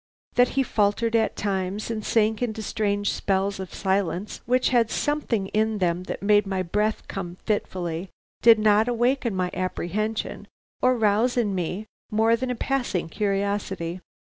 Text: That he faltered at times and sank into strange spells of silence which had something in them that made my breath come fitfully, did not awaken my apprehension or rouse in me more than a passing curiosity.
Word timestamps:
That 0.33 0.47
he 0.57 0.63
faltered 0.63 1.15
at 1.15 1.35
times 1.35 1.91
and 1.91 2.03
sank 2.03 2.41
into 2.41 2.63
strange 2.63 3.11
spells 3.11 3.59
of 3.59 3.71
silence 3.71 4.41
which 4.47 4.69
had 4.69 4.89
something 4.89 5.49
in 5.49 5.77
them 5.77 6.05
that 6.05 6.23
made 6.23 6.47
my 6.47 6.63
breath 6.63 7.07
come 7.07 7.35
fitfully, 7.45 8.09
did 8.41 8.57
not 8.57 8.87
awaken 8.87 9.35
my 9.35 9.51
apprehension 9.53 10.47
or 10.81 10.97
rouse 10.97 11.37
in 11.37 11.53
me 11.53 11.85
more 12.09 12.35
than 12.35 12.49
a 12.49 12.55
passing 12.55 13.09
curiosity. 13.09 14.01